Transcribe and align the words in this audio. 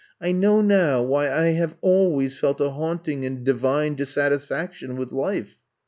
I 0.19 0.31
know 0.31 0.61
now 0.61 1.03
why 1.03 1.29
I 1.31 1.49
have 1.49 1.77
always 1.79 2.35
felt 2.35 2.59
a 2.59 2.71
haunting 2.71 3.23
and 3.23 3.43
divine 3.45 3.93
dissatisfaction 3.93 4.95
with 4.97 5.11
life.'' 5.11 5.59